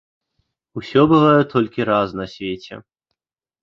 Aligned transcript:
Усё 0.81 1.01
бывае 1.13 1.37
толькі 1.53 1.89
раз 1.93 2.19
на 2.23 2.31
свеце. 2.37 2.85